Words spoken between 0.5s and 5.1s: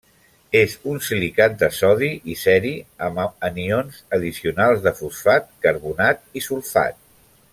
És un silicat de sodi i ceri amb anions addicionals de